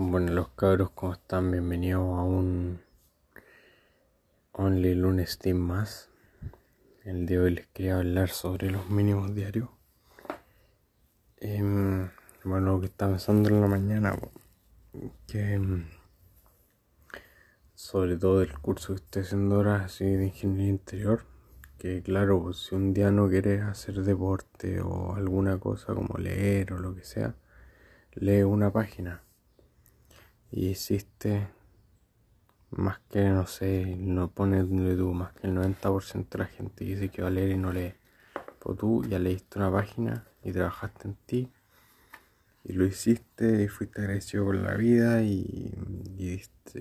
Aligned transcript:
Bueno, 0.00 0.32
los 0.32 0.50
cabros, 0.50 0.90
¿cómo 0.90 1.14
están? 1.14 1.50
Bienvenidos 1.50 2.02
a 2.16 2.22
un 2.22 2.80
Only 4.52 4.94
Lunes 4.94 5.40
Team 5.40 5.56
más. 5.56 6.08
El 7.02 7.26
día 7.26 7.40
de 7.40 7.44
hoy 7.44 7.54
les 7.56 7.66
quería 7.66 7.96
hablar 7.96 8.28
sobre 8.28 8.70
los 8.70 8.88
mínimos 8.90 9.34
diarios. 9.34 9.68
Em, 11.38 12.08
bueno, 12.44 12.74
lo 12.74 12.80
que 12.80 12.86
estaba 12.86 13.10
pensando 13.10 13.48
en 13.48 13.60
la 13.60 13.66
mañana, 13.66 14.16
que 15.26 15.54
em, 15.54 15.88
sobre 17.74 18.16
todo 18.18 18.42
el 18.42 18.56
curso 18.60 18.94
que 18.94 19.02
estoy 19.02 19.22
haciendo 19.22 19.56
ahora, 19.56 19.82
así 19.82 20.04
de 20.04 20.26
ingeniería 20.26 20.68
interior, 20.68 21.24
que 21.76 22.04
claro, 22.04 22.52
si 22.52 22.76
un 22.76 22.94
día 22.94 23.10
no 23.10 23.28
quieres 23.28 23.62
hacer 23.62 24.04
deporte 24.04 24.80
o 24.80 25.16
alguna 25.16 25.58
cosa 25.58 25.92
como 25.92 26.18
leer 26.18 26.72
o 26.72 26.78
lo 26.78 26.94
que 26.94 27.02
sea, 27.02 27.34
lee 28.14 28.44
una 28.44 28.72
página 28.72 29.22
y 30.50 30.68
hiciste 30.68 31.48
más 32.70 33.00
que, 33.10 33.28
no 33.28 33.46
sé, 33.46 33.96
no 33.96 34.30
pone 34.30 34.62
tú, 34.64 35.12
más 35.14 35.32
que 35.32 35.46
el 35.46 35.54
90% 35.54 36.28
de 36.28 36.38
la 36.38 36.46
gente 36.46 36.84
dice 36.84 37.08
que 37.08 37.22
va 37.22 37.28
a 37.28 37.30
leer 37.30 37.50
y 37.50 37.56
no 37.56 37.72
lee. 37.72 37.94
Pues 38.58 38.78
tú 38.78 39.04
ya 39.04 39.18
leíste 39.18 39.58
una 39.58 39.70
página 39.70 40.26
y 40.42 40.52
trabajaste 40.52 41.08
en 41.08 41.14
ti 41.26 41.52
y 42.64 42.72
lo 42.72 42.84
hiciste 42.84 43.62
y 43.62 43.68
fuiste 43.68 44.02
agradecido 44.02 44.44
con 44.44 44.62
la 44.62 44.74
vida 44.74 45.22
y, 45.22 45.72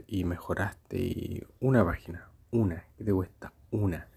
y, 0.07 0.23
mejoraste 0.25 0.97
y 0.97 1.43
una 1.61 1.85
página, 1.85 2.29
una, 2.51 2.83
que 2.97 3.03
te 3.05 3.13
cuesta 3.13 3.53
una. 3.71 4.07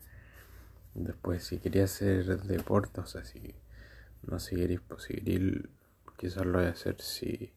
Después 0.95 1.45
si 1.45 1.59
querías 1.59 1.95
hacer 1.95 2.43
deporte, 2.43 3.01
o 3.01 3.07
sea, 3.07 3.25
si 3.25 3.55
no 4.23 4.39
queréis, 4.39 4.81
pues 4.81 5.05
si 5.05 5.15
quizás 6.17 6.45
lo 6.45 6.59
voy 6.59 6.67
a 6.67 6.71
hacer 6.71 7.01
si 7.01 7.53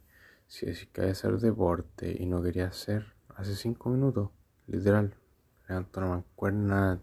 si 0.53 0.67
decís 0.67 0.87
que 0.93 1.01
hay 1.01 1.09
hacer 1.09 1.39
deporte 1.39 2.15
y 2.19 2.27
no 2.27 2.43
quería 2.43 2.67
hacer 2.67 3.15
hace 3.29 3.55
cinco 3.55 3.89
minutos, 3.89 4.29
literal, 4.67 5.15
levanto 5.67 5.99
una 5.99 6.09
mancuerna 6.09 6.99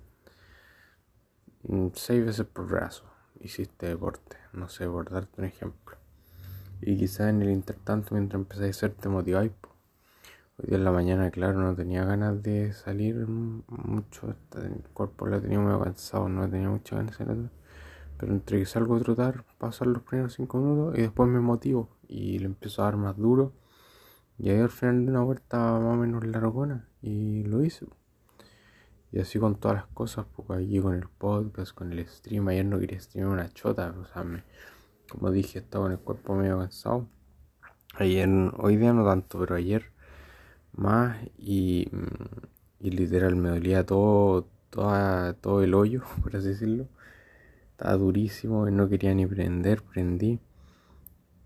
mm, 1.65 1.89
seis 1.95 2.25
veces 2.25 2.47
por 2.47 2.69
brazo, 2.69 3.06
hiciste 3.41 3.89
deporte, 3.89 4.37
no 4.53 4.69
sé, 4.69 4.87
por 4.87 5.11
darte 5.11 5.41
un 5.41 5.48
ejemplo. 5.48 5.97
Y 6.81 6.97
quizás 6.97 7.31
en 7.31 7.43
el 7.43 7.51
intertanto, 7.51 8.15
mientras 8.15 8.39
empezáis 8.41 8.77
a 8.77 8.87
hacer, 8.87 8.95
te 8.95 9.09
motiváis. 9.09 9.51
Hoy 10.59 10.67
día 10.69 10.78
en 10.78 10.84
la 10.84 10.93
mañana, 10.93 11.28
claro, 11.33 11.59
no 11.59 11.75
tenía 11.75 12.05
ganas 12.05 12.41
de 12.45 12.73
salir 12.73 13.27
mucho, 13.27 14.33
el 14.59 14.84
cuerpo 14.93 15.27
lo 15.27 15.41
tenía 15.41 15.59
muy 15.59 15.77
cansado, 15.83 16.28
no 16.28 16.48
tenía 16.48 16.69
muchas 16.71 16.98
ganas 17.01 17.19
de 17.19 17.25
salir. 17.25 17.59
Pero 18.21 18.35
entre 18.35 18.59
que 18.59 18.67
salgo 18.67 18.97
a 18.97 19.01
trotar, 19.01 19.45
pasar 19.57 19.87
los 19.87 20.03
primeros 20.03 20.35
cinco 20.35 20.59
minutos 20.59 20.99
y 20.99 21.01
después 21.01 21.27
me 21.27 21.41
motivo 21.41 21.89
y 22.07 22.39
le 22.39 22.45
empiezo 22.45 22.83
a 22.83 22.85
dar 22.85 22.99
más 22.99 23.17
duro. 23.17 23.55
Y 24.39 24.51
ahí 24.51 24.59
al 24.61 24.69
final 24.69 25.07
de 25.07 25.11
una 25.11 25.23
vuelta 25.23 25.57
más 25.57 25.95
o 25.95 25.97
menos 25.97 26.27
largona 26.27 26.87
y 27.01 27.45
lo 27.45 27.65
hice. 27.65 27.87
Y 29.11 29.21
así 29.21 29.39
con 29.39 29.55
todas 29.57 29.79
las 29.79 29.87
cosas, 29.87 30.27
pues 30.37 30.51
allí 30.51 30.81
con 30.81 30.95
el 30.95 31.09
podcast, 31.09 31.73
con 31.73 31.93
el 31.93 32.07
stream. 32.07 32.47
Ayer 32.49 32.67
no 32.67 32.79
quería 32.79 33.01
streamar 33.01 33.33
una 33.33 33.49
chota, 33.49 33.95
o 33.99 34.05
sea, 34.05 34.23
me, 34.23 34.45
como 35.09 35.31
dije, 35.31 35.61
estaba 35.61 35.87
con 35.87 35.93
el 35.93 35.99
cuerpo 35.99 36.34
medio 36.34 36.59
cansado. 36.59 37.09
Ayer, 37.95 38.29
hoy 38.59 38.77
día 38.77 38.93
no 38.93 39.05
tanto, 39.05 39.39
pero 39.41 39.55
ayer 39.57 39.93
más 40.73 41.17
y, 41.39 41.89
y 42.81 42.91
literal 42.91 43.34
me 43.37 43.49
dolía 43.49 43.87
todo, 43.87 44.47
toda, 44.69 45.33
todo 45.34 45.62
el 45.62 45.73
hoyo, 45.73 46.03
por 46.23 46.37
así 46.37 46.49
decirlo 46.49 46.87
estaba 47.81 47.97
durísimo 47.97 48.69
y 48.69 48.73
no 48.73 48.91
quería 48.91 49.14
ni 49.14 49.27
prender, 49.27 49.83
prendí. 49.83 50.39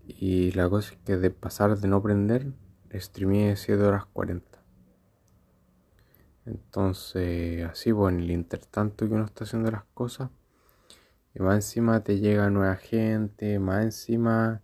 Y 0.05 0.51
la 0.51 0.69
cosa 0.69 0.93
es 0.93 0.99
que 1.05 1.15
de 1.15 1.31
pasar 1.31 1.77
de 1.77 1.87
no 1.87 2.01
prender, 2.01 2.51
streamé 2.93 3.55
7 3.55 3.81
horas 3.81 4.05
40. 4.05 4.59
Entonces, 6.45 7.63
así, 7.65 7.93
pues 7.93 8.13
en 8.13 8.19
el 8.19 8.31
intertanto 8.31 9.07
que 9.07 9.13
uno 9.13 9.23
está 9.23 9.45
haciendo 9.45 9.71
las 9.71 9.85
cosas, 9.93 10.29
y 11.33 11.41
más 11.41 11.55
encima 11.55 12.03
te 12.03 12.19
llega 12.19 12.49
nueva 12.49 12.75
gente, 12.75 13.57
más 13.59 13.83
encima 13.83 14.61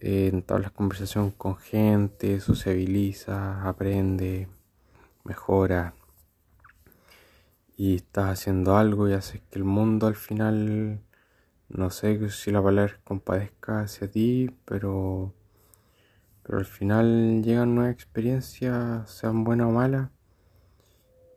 eh, 0.00 0.30
entablas 0.32 0.70
conversación 0.70 1.32
con 1.32 1.56
gente, 1.56 2.38
sociabiliza, 2.40 3.68
aprende, 3.68 4.48
mejora 5.24 5.94
y 7.82 7.96
estás 7.96 8.30
haciendo 8.30 8.76
algo 8.76 9.08
y 9.08 9.12
haces 9.12 9.40
que 9.50 9.58
el 9.58 9.64
mundo 9.64 10.06
al 10.06 10.14
final, 10.14 11.00
no 11.68 11.90
sé 11.90 12.30
si 12.30 12.52
la 12.52 12.62
palabra 12.62 13.00
compadezca 13.02 13.80
hacia 13.80 14.08
ti, 14.08 14.54
pero, 14.64 15.34
pero 16.44 16.58
al 16.58 16.64
final 16.64 17.42
llegan 17.42 17.74
nuevas 17.74 17.92
experiencias, 17.94 19.10
sean 19.10 19.42
buenas 19.42 19.66
o 19.66 19.72
malas, 19.72 20.10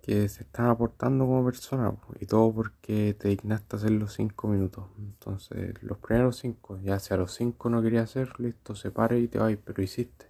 que 0.03 0.29
se 0.29 0.43
están 0.43 0.67
aportando 0.67 1.25
como 1.25 1.43
persona 1.43 1.95
y 2.19 2.27
todo 2.27 2.53
porque 2.53 3.15
te 3.19 3.29
dignaste 3.29 3.77
hacer 3.77 3.91
los 3.93 4.13
cinco 4.13 4.47
minutos. 4.47 4.85
Entonces, 4.99 5.81
los 5.81 5.97
primeros 5.97 6.37
cinco, 6.37 6.79
ya 6.83 6.99
sea 6.99 7.17
los 7.17 7.33
cinco 7.33 7.71
no 7.71 7.81
quería 7.81 8.03
hacer, 8.03 8.39
listo, 8.39 8.75
se 8.75 8.91
pare 8.91 9.19
y 9.19 9.27
te 9.27 9.39
vas, 9.39 9.57
pero 9.65 9.81
hiciste. 9.81 10.27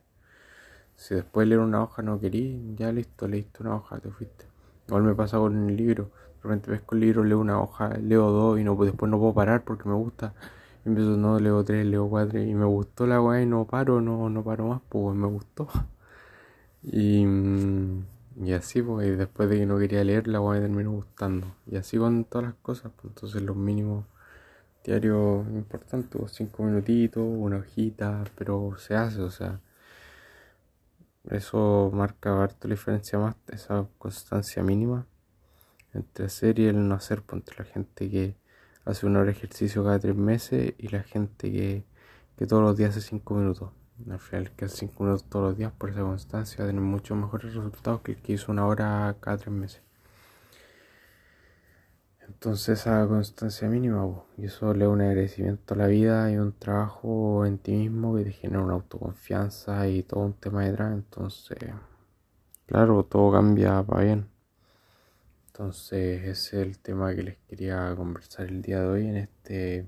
Si 0.95 1.13
después 1.13 1.45
leer 1.45 1.59
una 1.59 1.83
hoja 1.83 2.01
no 2.03 2.21
querí, 2.21 2.73
ya 2.77 2.91
listo, 2.93 3.27
leíste 3.27 3.63
una 3.63 3.75
hoja, 3.75 3.99
te 3.99 4.09
fuiste. 4.11 4.54
Igual 4.87 5.03
me 5.03 5.15
pasa 5.15 5.37
con 5.37 5.69
el 5.69 5.75
libro. 5.75 6.05
De 6.37 6.43
repente 6.43 6.71
ves 6.71 6.81
con 6.81 6.97
el 6.99 7.05
libro, 7.05 7.23
leo 7.23 7.39
una 7.39 7.59
hoja, 7.61 7.89
leo 7.97 8.29
dos 8.31 8.59
y 8.59 8.63
no, 8.63 8.75
después 8.75 9.09
no 9.11 9.19
puedo 9.19 9.33
parar 9.33 9.63
porque 9.63 9.89
me 9.89 9.95
gusta. 9.95 10.33
empiezo, 10.85 11.17
no, 11.17 11.39
leo 11.39 11.63
tres, 11.63 11.85
leo 11.85 12.07
cuatro 12.09 12.41
y 12.41 12.53
me 12.53 12.65
gustó 12.65 13.07
la 13.07 13.21
weá 13.21 13.41
y 13.41 13.45
no 13.45 13.65
paro, 13.65 14.01
no, 14.01 14.29
no 14.29 14.43
paro 14.43 14.67
más, 14.67 14.81
pues 14.89 15.15
me 15.15 15.27
gustó. 15.27 15.67
Y, 16.87 17.25
y 18.37 18.53
así, 18.53 18.81
pues, 18.81 19.07
y 19.07 19.11
después 19.11 19.49
de 19.49 19.57
que 19.57 19.65
no 19.65 19.79
quería 19.79 20.03
leer, 20.03 20.27
la 20.27 20.39
weá 20.39 20.59
me 20.59 20.67
terminó 20.67 20.91
gustando. 20.91 21.47
Y 21.65 21.77
así 21.77 21.97
con 21.97 22.25
todas 22.25 22.45
las 22.45 22.55
cosas, 22.61 22.91
pues 22.95 23.13
entonces 23.15 23.41
los 23.41 23.55
mínimos 23.55 24.05
diarios 24.83 25.47
importantes, 25.47 26.19
pues, 26.19 26.33
cinco 26.33 26.63
minutitos, 26.63 27.23
una 27.25 27.57
hojita, 27.57 28.23
pero 28.37 28.75
se 28.77 28.95
hace, 28.95 29.21
o 29.21 29.31
sea 29.31 29.59
eso 31.31 31.91
marca 31.93 32.41
harto 32.43 32.67
la 32.67 32.75
diferencia 32.75 33.19
más, 33.19 33.35
esa 33.47 33.87
constancia 33.97 34.63
mínima 34.63 35.07
entre 35.93 36.25
hacer 36.25 36.59
y 36.59 36.67
el 36.67 36.87
no 36.87 36.95
hacer, 36.95 37.23
entre 37.31 37.57
la 37.57 37.65
gente 37.65 38.09
que 38.09 38.35
hace 38.85 39.05
una 39.05 39.19
hora 39.19 39.31
de 39.31 39.37
ejercicio 39.37 39.83
cada 39.83 39.99
tres 39.99 40.15
meses 40.15 40.73
y 40.77 40.89
la 40.89 41.03
gente 41.03 41.51
que, 41.51 41.83
que 42.37 42.45
todos 42.45 42.61
los 42.63 42.77
días 42.77 42.91
hace 42.91 43.01
cinco 43.01 43.35
minutos. 43.35 43.71
Al 44.09 44.19
final, 44.19 44.51
que 44.51 44.65
hace 44.65 44.77
cinco 44.77 45.05
minutos 45.05 45.25
todos 45.29 45.49
los 45.49 45.57
días 45.57 45.71
por 45.71 45.89
esa 45.89 46.01
constancia 46.01 46.57
va 46.59 46.65
a 46.65 46.67
tener 46.67 46.81
muchos 46.81 47.17
mejores 47.17 47.53
resultados 47.53 48.01
que 48.01 48.11
el 48.13 48.17
que 48.21 48.33
hizo 48.33 48.51
una 48.51 48.65
hora 48.65 49.15
cada 49.21 49.37
tres 49.37 49.53
meses. 49.55 49.81
Entonces 52.27 52.79
esa 52.79 53.07
constancia 53.07 53.67
mínima, 53.69 54.23
y 54.37 54.45
eso 54.45 54.73
le 54.73 54.85
da 54.85 54.89
un 54.89 55.01
agradecimiento 55.01 55.73
a 55.73 55.77
la 55.77 55.87
vida 55.87 56.31
y 56.31 56.37
un 56.37 56.53
trabajo 56.53 57.45
en 57.45 57.59
ti 57.59 57.73
mismo 57.73 58.15
que 58.15 58.23
te 58.23 58.31
genera 58.31 58.63
una 58.63 58.73
autoconfianza 58.73 59.87
y 59.87 60.03
todo 60.03 60.21
un 60.21 60.33
tema 60.33 60.65
detrás. 60.65 60.93
Entonces, 60.93 61.57
claro, 62.65 63.03
todo 63.05 63.31
cambia 63.31 63.83
para 63.83 64.03
bien. 64.03 64.27
Entonces 65.47 66.23
ese 66.23 66.61
es 66.61 66.67
el 66.67 66.79
tema 66.79 67.15
que 67.15 67.23
les 67.23 67.37
quería 67.47 67.93
conversar 67.95 68.47
el 68.47 68.61
día 68.61 68.81
de 68.81 68.87
hoy 68.87 69.07
en 69.07 69.17
este 69.17 69.87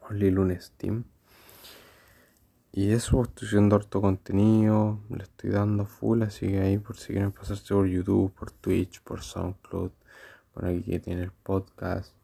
Only 0.00 0.30
Lunes 0.30 0.72
Team. 0.76 1.04
Y 2.72 2.92
eso, 2.92 3.22
estoy 3.22 3.48
haciendo 3.48 3.76
harto 3.76 4.00
contenido, 4.00 5.00
le 5.10 5.24
estoy 5.24 5.50
dando 5.50 5.84
full, 5.84 6.22
así 6.22 6.46
que 6.48 6.60
ahí 6.60 6.78
por 6.78 6.96
si 6.96 7.12
quieren 7.12 7.32
pasarse 7.32 7.74
por 7.74 7.86
YouTube, 7.86 8.32
por 8.32 8.50
Twitch, 8.50 9.02
por 9.02 9.22
SoundCloud 9.22 9.90
por 10.52 10.66
aquí 10.66 10.82
que 10.82 11.00
tiene 11.00 11.22
el 11.22 11.32
podcast. 11.32 12.14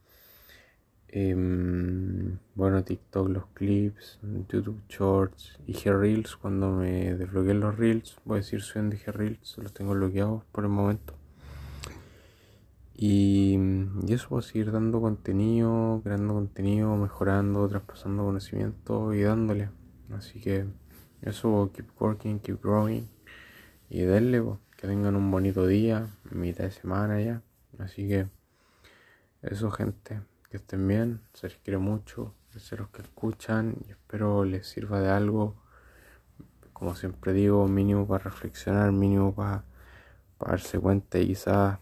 Em, 1.08 2.38
bueno, 2.54 2.84
TikTok 2.84 3.30
los 3.30 3.46
clips, 3.54 4.18
YouTube 4.22 4.82
Shorts 4.88 5.58
y 5.66 5.72
G-Reels. 5.72 6.36
Cuando 6.36 6.70
me 6.70 7.14
desbloqueen 7.14 7.60
los 7.60 7.76
Reels, 7.78 8.18
voy 8.24 8.36
a 8.36 8.40
decir 8.40 8.60
soy 8.60 8.82
en 8.82 8.92
G-Reels, 8.92 9.56
los 9.58 9.72
tengo 9.72 9.94
bloqueados 9.94 10.44
por 10.52 10.64
el 10.64 10.70
momento. 10.70 11.14
Y, 12.94 13.56
y, 14.06 14.12
eso, 14.12 14.28
voy 14.30 14.40
a 14.40 14.42
seguir 14.42 14.72
dando 14.72 15.00
contenido, 15.00 16.00
creando 16.02 16.34
contenido, 16.34 16.96
mejorando, 16.96 17.68
traspasando 17.68 18.24
conocimiento 18.24 19.14
y 19.14 19.22
dándole. 19.22 19.70
Así 20.12 20.40
que 20.40 20.66
eso, 21.22 21.70
keep 21.74 21.86
working, 22.00 22.40
keep 22.40 22.60
growing 22.62 23.08
y 23.90 24.02
denle, 24.02 24.42
que 24.76 24.86
tengan 24.86 25.16
un 25.16 25.30
bonito 25.30 25.66
día, 25.66 26.08
mitad 26.30 26.64
de 26.64 26.70
semana 26.70 27.20
ya. 27.20 27.42
Así 27.78 28.08
que 28.08 28.28
eso 29.42 29.70
gente, 29.70 30.20
que 30.50 30.56
estén 30.56 30.86
bien, 30.88 31.20
se 31.34 31.48
les 31.48 31.58
quiere 31.58 31.78
mucho, 31.78 32.34
a 32.54 32.76
los 32.76 32.88
que 32.88 33.02
escuchan 33.02 33.76
y 33.86 33.90
espero 33.90 34.44
les 34.44 34.66
sirva 34.66 35.00
de 35.00 35.10
algo. 35.10 35.54
Como 36.72 36.94
siempre 36.94 37.32
digo, 37.32 37.66
mínimo 37.68 38.06
para 38.06 38.24
reflexionar, 38.24 38.92
mínimo 38.92 39.34
para, 39.34 39.64
para 40.38 40.52
darse 40.52 40.78
cuenta 40.78 41.18
y 41.18 41.28
quizás 41.28 41.78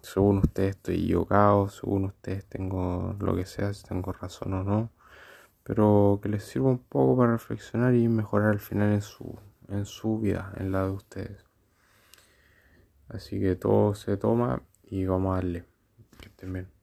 según 0.00 0.38
ustedes 0.38 0.70
estoy 0.76 0.96
equivocado, 0.96 1.68
según 1.68 2.06
ustedes 2.06 2.44
tengo 2.46 3.16
lo 3.20 3.36
que 3.36 3.46
sea, 3.46 3.72
si 3.72 3.84
tengo 3.84 4.12
razón 4.12 4.54
o 4.54 4.64
no, 4.64 4.90
pero 5.62 6.18
que 6.22 6.28
les 6.28 6.44
sirva 6.44 6.70
un 6.70 6.78
poco 6.78 7.16
para 7.16 7.32
reflexionar 7.32 7.94
y 7.94 8.08
mejorar 8.08 8.50
al 8.50 8.60
final 8.60 8.92
en 8.92 9.02
su, 9.02 9.38
en 9.68 9.86
su 9.86 10.18
vida, 10.18 10.52
en 10.56 10.72
la 10.72 10.84
de 10.84 10.90
ustedes. 10.90 11.51
Así 13.12 13.38
que 13.40 13.56
todo 13.56 13.94
se 13.94 14.16
toma 14.16 14.62
y 14.84 15.04
vamos 15.04 15.32
a 15.32 15.34
darle. 15.36 15.64
Que 16.20 16.28
estén 16.28 16.52
bien. 16.52 16.81